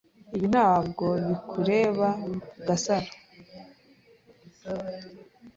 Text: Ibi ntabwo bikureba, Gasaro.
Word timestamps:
Ibi 0.35 0.47
ntabwo 0.53 1.05
bikureba, 1.27 2.07
Gasaro. 2.67 3.09